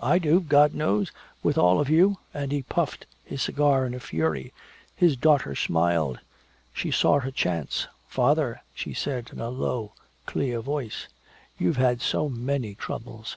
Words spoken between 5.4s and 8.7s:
smiled. She saw her chance. "Father,"